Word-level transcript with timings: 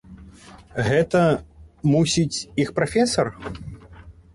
Гэта, 0.87 1.21
мусіць, 1.91 2.43
іх 2.67 2.77
прафесар? 2.81 3.27